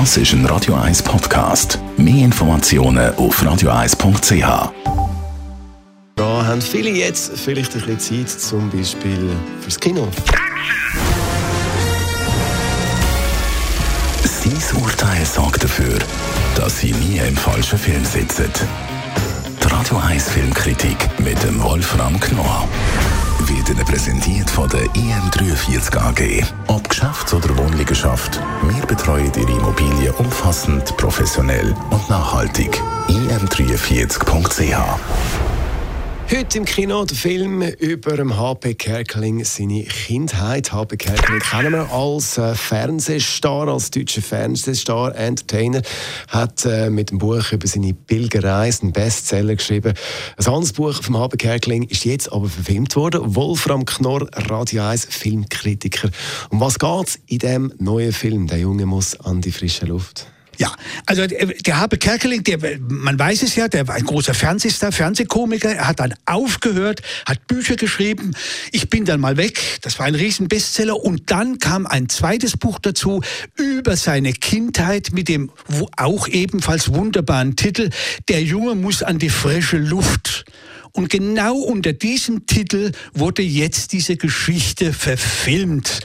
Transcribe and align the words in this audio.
Das 0.00 0.16
ist 0.16 0.32
ein 0.32 0.44
Radio 0.46 0.74
1 0.74 1.04
Podcast. 1.04 1.78
Mehr 1.96 2.24
Informationen 2.24 3.14
auf 3.14 3.40
radio1.ch. 3.40 4.72
Da 6.16 6.46
haben 6.46 6.60
viele 6.60 6.90
jetzt 6.90 7.38
vielleicht 7.38 7.76
ein 7.76 7.82
bisschen 7.82 8.26
Zeit, 8.26 8.28
zum 8.28 8.68
Beispiel 8.70 9.30
fürs 9.60 9.78
Kino. 9.78 10.08
Sein 14.24 14.82
Urteil 14.82 15.24
sorgt 15.24 15.62
dafür, 15.62 16.00
dass 16.56 16.80
Sie 16.80 16.90
nie 16.90 17.18
im 17.18 17.36
falschen 17.36 17.78
Film 17.78 18.04
sitzen. 18.04 18.50
Die 19.62 19.68
Radio 19.68 19.98
1 19.98 20.28
Filmkritik 20.28 21.08
mit 21.20 21.40
dem 21.44 21.62
Wolfram 21.62 22.18
Knorr 22.18 22.66
wird 23.48 23.70
Ihnen 23.70 23.84
präsentiert 23.84 24.50
von 24.50 24.68
der 24.68 24.84
IM43 24.94 25.96
AG. 25.96 26.44
Ob 26.68 26.88
Geschäfts- 26.88 27.34
oder 27.34 27.56
Wohnliegenschaft, 27.56 28.40
wir 28.62 28.86
betreuen 28.86 29.32
Ihre 29.36 29.50
Immobilie 29.50 30.12
umfassend, 30.12 30.96
professionell 30.96 31.74
und 31.90 32.08
nachhaltig. 32.08 32.80
im43.ch 33.08 35.53
Heute 36.30 36.56
im 36.56 36.64
Kino 36.64 37.04
der 37.04 37.16
Film 37.16 37.60
über 37.60 38.16
HP 38.16 38.74
Kerkeling 38.74 39.44
seine 39.44 39.84
Kindheit. 39.84 40.72
HP 40.72 40.96
Kerkeling 40.96 41.40
kennen 41.40 41.72
wir 41.72 41.92
als 41.92 42.38
äh, 42.38 42.54
Fernsehstar, 42.54 43.68
als 43.68 43.90
deutscher 43.90 44.22
Fernsehstar, 44.22 45.14
Entertainer. 45.14 45.82
Hat 46.28 46.64
äh, 46.64 46.88
mit 46.88 47.10
dem 47.10 47.18
Buch 47.18 47.52
über 47.52 47.66
seine 47.66 47.92
Pilgerreise 47.92 48.82
einen 48.82 48.92
Bestseller 48.92 49.54
geschrieben. 49.54 49.92
Ein 50.38 50.46
anderes 50.46 50.72
Buch 50.72 51.02
vom 51.02 51.18
HP 51.18 51.36
Kerkeling 51.36 51.82
ist 51.84 52.06
jetzt 52.06 52.32
aber 52.32 52.48
verfilmt 52.48 52.96
worden. 52.96 53.34
Wolfram 53.36 53.84
Knorr, 53.84 54.26
Radio 54.48 54.82
1 54.82 55.04
Filmkritiker. 55.04 56.08
Um 56.48 56.58
was 56.58 56.78
geht's 56.78 57.18
in 57.26 57.38
dem 57.40 57.72
neuen 57.78 58.12
Film? 58.12 58.46
Der 58.46 58.58
Junge 58.58 58.86
muss 58.86 59.14
an 59.20 59.42
die 59.42 59.52
frische 59.52 59.84
Luft. 59.84 60.26
Ja, 60.58 60.72
also 61.06 61.26
der 61.26 61.76
Habe 61.78 61.98
Kerkeling, 61.98 62.44
der, 62.44 62.58
man 62.80 63.18
weiß 63.18 63.42
es 63.42 63.56
ja, 63.56 63.68
der 63.68 63.88
war 63.88 63.94
ein 63.94 64.04
großer 64.04 64.34
Fernsehstar, 64.34 64.92
Fernsehkomiker, 64.92 65.70
er 65.70 65.88
hat 65.88 66.00
dann 66.00 66.14
aufgehört, 66.26 67.02
hat 67.26 67.46
Bücher 67.46 67.76
geschrieben, 67.76 68.32
ich 68.72 68.88
bin 68.90 69.04
dann 69.04 69.20
mal 69.20 69.36
weg, 69.36 69.60
das 69.82 69.98
war 69.98 70.06
ein 70.06 70.14
Riesenbestseller 70.14 70.96
und 70.96 71.30
dann 71.30 71.58
kam 71.58 71.86
ein 71.86 72.08
zweites 72.08 72.56
Buch 72.56 72.78
dazu 72.78 73.22
über 73.56 73.96
seine 73.96 74.32
Kindheit 74.32 75.10
mit 75.12 75.28
dem 75.28 75.50
auch 75.96 76.28
ebenfalls 76.28 76.92
wunderbaren 76.92 77.56
Titel 77.56 77.90
Der 78.28 78.42
Junge 78.42 78.74
muss 78.74 79.02
an 79.02 79.18
die 79.18 79.30
frische 79.30 79.78
Luft. 79.78 80.44
Und 80.96 81.10
genau 81.10 81.56
unter 81.56 81.92
diesem 81.92 82.46
Titel 82.46 82.92
wurde 83.14 83.42
jetzt 83.42 83.92
diese 83.92 84.16
Geschichte 84.16 84.92
verfilmt. 84.92 86.00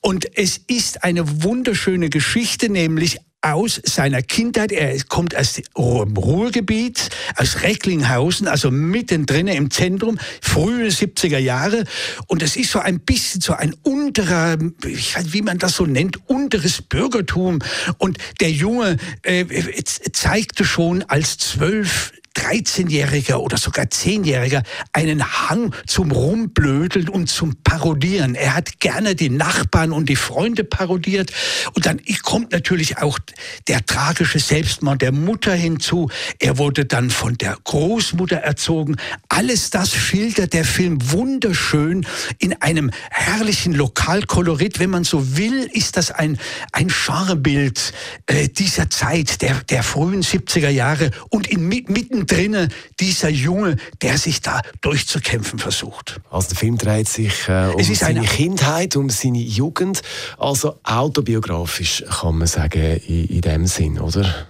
Und 0.00 0.36
es 0.36 0.58
ist 0.58 1.04
eine 1.04 1.44
wunderschöne 1.44 2.10
Geschichte, 2.10 2.68
nämlich 2.68 3.18
aus 3.44 3.80
seiner 3.84 4.22
Kindheit. 4.22 4.72
Er 4.72 4.98
kommt 5.04 5.36
aus 5.36 5.54
dem 5.54 6.16
Ruhrgebiet, 6.16 7.10
aus 7.36 7.62
Recklinghausen, 7.62 8.48
also 8.48 8.70
mittendrin 8.70 9.48
im 9.48 9.70
Zentrum, 9.70 10.18
frühe 10.40 10.88
70er 10.88 11.38
Jahre. 11.38 11.84
Und 12.26 12.42
es 12.42 12.56
ist 12.56 12.70
so 12.70 12.78
ein 12.78 13.00
bisschen 13.00 13.40
so 13.40 13.52
ein 13.52 13.74
unterer, 13.82 14.58
ich 14.86 15.16
weiß, 15.16 15.32
wie 15.32 15.42
man 15.42 15.58
das 15.58 15.76
so 15.76 15.84
nennt, 15.84 16.28
unteres 16.28 16.80
Bürgertum. 16.82 17.58
Und 17.98 18.18
der 18.40 18.50
Junge 18.50 18.96
äh, 19.22 19.44
zeigte 20.12 20.64
schon 20.64 21.02
als 21.02 21.38
zwölf 21.38 22.12
13-Jähriger 22.44 23.36
oder 23.36 23.56
sogar 23.56 23.86
10-Jähriger 23.86 24.62
einen 24.92 25.24
Hang 25.24 25.74
zum 25.86 26.10
Rumblödeln 26.10 27.08
und 27.08 27.28
zum 27.28 27.54
Parodieren. 27.62 28.34
Er 28.34 28.54
hat 28.54 28.80
gerne 28.80 29.14
die 29.14 29.30
Nachbarn 29.30 29.92
und 29.92 30.08
die 30.08 30.16
Freunde 30.16 30.64
parodiert. 30.64 31.32
Und 31.74 31.86
dann 31.86 32.00
kommt 32.22 32.52
natürlich 32.52 32.98
auch 32.98 33.18
der 33.68 33.84
tragische 33.86 34.38
Selbstmord 34.38 35.00
der 35.00 35.12
Mutter 35.12 35.54
hinzu. 35.54 36.10
Er 36.38 36.58
wurde 36.58 36.84
dann 36.84 37.10
von 37.10 37.38
der 37.38 37.56
Großmutter 37.64 38.36
erzogen. 38.36 38.96
Alles 39.28 39.70
das 39.70 39.94
schildert 39.94 40.52
der 40.52 40.64
Film 40.64 40.98
wunderschön 41.12 42.06
in 42.38 42.60
einem 42.60 42.90
herrlichen 43.10 43.72
Lokalkolorit. 43.72 44.78
Wenn 44.78 44.90
man 44.90 45.04
so 45.04 45.36
will, 45.36 45.68
ist 45.72 45.96
das 45.96 46.10
ein, 46.10 46.38
ein 46.72 46.88
Genrebild 46.88 47.92
äh, 48.26 48.48
dieser 48.48 48.90
Zeit, 48.90 49.40
der, 49.42 49.54
der 49.64 49.82
frühen 49.82 50.22
70er 50.22 50.68
Jahre. 50.68 51.10
Und 51.30 51.46
in, 51.46 51.68
mitten 51.68 52.26
mittendrin 52.36 52.68
dieser 53.00 53.28
Junge, 53.28 53.76
der 54.02 54.18
sich 54.18 54.40
da 54.40 54.62
durchzukämpfen 54.80 55.58
versucht. 55.58 56.20
Also 56.30 56.48
der 56.48 56.56
Film 56.58 56.78
dreht 56.78 57.08
sich 57.08 57.48
äh, 57.48 57.72
um 57.74 57.82
seine 57.82 58.22
Kindheit, 58.22 58.96
um 58.96 59.10
seine 59.10 59.38
Jugend, 59.38 60.02
also 60.38 60.78
autobiografisch 60.82 62.04
kann 62.08 62.38
man 62.38 62.46
sagen 62.46 63.00
in, 63.06 63.26
in 63.26 63.40
dem 63.40 63.66
Sinn, 63.66 63.98
oder? 63.98 64.46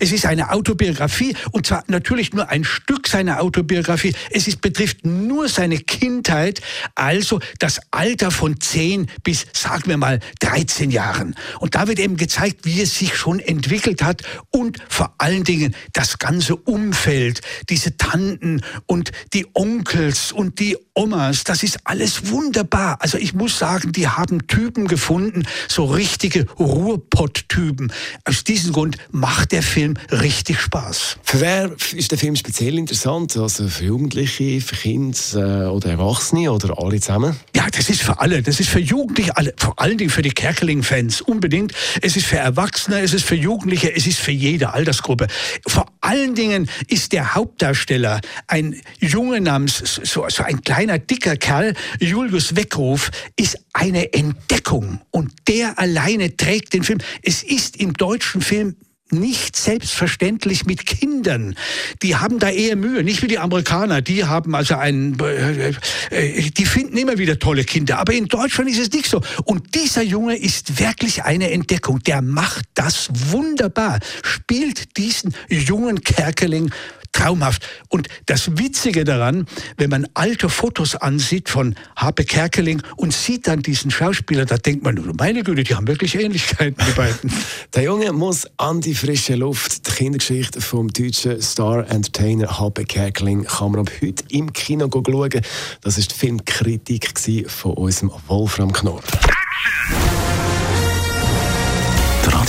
Es 0.00 0.12
ist 0.12 0.26
eine 0.26 0.50
Autobiografie 0.50 1.36
und 1.52 1.66
zwar 1.66 1.84
natürlich 1.86 2.32
nur 2.32 2.48
ein 2.48 2.64
Stück 2.64 3.08
seiner 3.08 3.40
Autobiografie. 3.40 4.14
Es 4.30 4.48
ist, 4.48 4.60
betrifft 4.60 5.04
nur 5.04 5.48
seine 5.48 5.78
Kindheit, 5.78 6.60
also 6.94 7.40
das 7.58 7.80
Alter 7.90 8.30
von 8.30 8.60
10 8.60 9.08
bis, 9.22 9.46
sagen 9.52 9.84
wir 9.86 9.96
mal, 9.96 10.20
13 10.40 10.90
Jahren. 10.90 11.34
Und 11.60 11.74
da 11.74 11.86
wird 11.88 11.98
eben 11.98 12.16
gezeigt, 12.16 12.60
wie 12.64 12.80
es 12.80 12.98
sich 12.98 13.16
schon 13.16 13.40
entwickelt 13.40 14.02
hat 14.02 14.22
und 14.50 14.78
vor 14.88 15.14
allen 15.18 15.44
Dingen 15.44 15.74
das 15.92 16.18
ganze 16.18 16.56
Umfeld, 16.56 17.40
diese 17.68 17.96
Tanten 17.96 18.62
und 18.86 19.12
die 19.32 19.46
Onkels 19.54 20.32
und 20.32 20.58
die 20.60 20.76
Omas, 20.94 21.44
das 21.44 21.62
ist 21.62 21.78
alles 21.84 22.30
wunderbar. 22.30 22.96
Also 23.00 23.18
ich 23.18 23.34
muss 23.34 23.58
sagen, 23.58 23.92
die 23.92 24.08
haben 24.08 24.46
Typen 24.46 24.86
gefunden, 24.86 25.44
so 25.68 25.84
richtige 25.84 26.46
Ruhrpott-Typen. 26.58 27.92
Aus 28.24 28.44
diesem 28.44 28.72
Grund 28.72 28.96
macht 29.10 29.52
der 29.52 29.62
Film 29.62 29.83
richtig 30.10 30.60
Spaß. 30.60 31.18
Für 31.22 31.40
wer 31.40 31.70
ist 31.94 32.10
der 32.10 32.18
Film 32.18 32.36
speziell 32.36 32.78
interessant? 32.78 33.36
Also 33.36 33.68
für 33.68 33.84
Jugendliche, 33.84 34.60
für 34.60 34.76
Kinder 34.76 35.18
äh, 35.34 35.68
oder 35.68 35.90
Erwachsene 35.90 36.50
oder 36.50 36.78
alle 36.78 37.00
zusammen? 37.00 37.36
Ja, 37.54 37.66
das 37.70 37.90
ist 37.90 38.02
für 38.02 38.18
alle. 38.20 38.42
Das 38.42 38.60
ist 38.60 38.68
für 38.68 38.80
Jugendliche, 38.80 39.36
alle, 39.36 39.54
vor 39.56 39.78
allen 39.78 39.98
Dingen 39.98 40.10
für 40.10 40.22
die 40.22 40.30
Kerkeling-Fans 40.30 41.20
unbedingt. 41.20 41.72
Es 42.00 42.16
ist 42.16 42.26
für 42.26 42.38
Erwachsene, 42.38 43.00
es 43.00 43.12
ist 43.12 43.24
für 43.24 43.34
Jugendliche, 43.34 43.94
es 43.94 44.06
ist 44.06 44.18
für 44.18 44.32
jede 44.32 44.72
Altersgruppe. 44.72 45.26
Vor 45.66 45.86
allen 46.00 46.34
Dingen 46.34 46.68
ist 46.88 47.12
der 47.12 47.34
Hauptdarsteller 47.34 48.20
ein 48.46 48.80
Junge 48.98 49.40
namens, 49.40 50.00
so, 50.02 50.26
so 50.28 50.42
ein 50.42 50.62
kleiner, 50.62 50.98
dicker 50.98 51.36
Kerl, 51.36 51.74
Julius 52.00 52.56
Weckruf, 52.56 53.10
ist 53.36 53.58
eine 53.72 54.12
Entdeckung. 54.12 55.00
Und 55.10 55.32
der 55.48 55.78
alleine 55.78 56.36
trägt 56.36 56.72
den 56.72 56.82
Film. 56.82 56.98
Es 57.22 57.42
ist 57.42 57.76
im 57.76 57.94
deutschen 57.94 58.40
Film 58.40 58.76
nicht 59.10 59.56
selbstverständlich 59.56 60.66
mit 60.66 60.86
Kindern. 60.86 61.56
Die 62.02 62.16
haben 62.16 62.38
da 62.38 62.50
eher 62.50 62.76
Mühe, 62.76 63.04
nicht 63.04 63.22
wie 63.22 63.28
die 63.28 63.38
Amerikaner. 63.38 64.02
Die 64.02 64.24
haben 64.24 64.54
also 64.54 64.76
einen, 64.76 65.18
äh, 65.20 65.72
äh, 66.10 66.50
die 66.50 66.64
finden 66.64 66.96
immer 66.96 67.18
wieder 67.18 67.38
tolle 67.38 67.64
Kinder. 67.64 67.98
Aber 67.98 68.12
in 68.12 68.26
Deutschland 68.26 68.70
ist 68.70 68.80
es 68.80 68.92
nicht 68.92 69.08
so. 69.08 69.20
Und 69.44 69.74
dieser 69.74 70.02
Junge 70.02 70.36
ist 70.36 70.80
wirklich 70.80 71.24
eine 71.24 71.50
Entdeckung. 71.50 72.00
Der 72.00 72.22
macht 72.22 72.64
das 72.74 73.08
wunderbar, 73.12 74.00
spielt 74.22 74.96
diesen 74.96 75.34
jungen 75.48 76.02
Kerkeling 76.02 76.70
traumhaft. 77.14 77.66
Und 77.88 78.08
das 78.26 78.58
Witzige 78.58 79.04
daran, 79.04 79.46
wenn 79.78 79.88
man 79.88 80.06
alte 80.12 80.48
Fotos 80.50 80.96
ansieht 80.96 81.48
von 81.48 81.74
Harpe 81.96 82.24
Kerkeling 82.24 82.82
und 82.96 83.14
sieht 83.14 83.46
dann 83.46 83.62
diesen 83.62 83.90
Schauspieler, 83.90 84.44
da 84.44 84.58
denkt 84.58 84.84
man, 84.84 85.12
meine 85.16 85.42
Güte, 85.42 85.64
die 85.64 85.74
haben 85.74 85.88
wirklich 85.88 86.14
Ähnlichkeiten, 86.14 86.76
die 86.86 86.92
beiden. 86.92 87.32
Der 87.74 87.84
Junge 87.84 88.12
muss 88.12 88.46
an 88.58 88.80
die 88.80 88.94
frische 88.94 89.36
Luft. 89.36 89.86
Die 89.86 89.92
Kindergeschichte 89.92 90.60
vom 90.60 90.88
deutschen 90.88 91.40
Star-Entertainer 91.40 92.58
Harpe 92.58 92.84
Kerkeling 92.84 93.44
kann 93.44 93.72
man 93.72 93.80
ab 93.80 93.90
heute 94.02 94.24
im 94.28 94.52
Kino 94.52 94.90
schauen. 94.92 95.40
Das 95.80 95.96
war 95.96 96.04
die 96.04 96.14
Filmkritik 96.14 97.14
von 97.48 97.72
unserem 97.74 98.12
Wolfram 98.26 98.72
Knorr. 98.72 99.02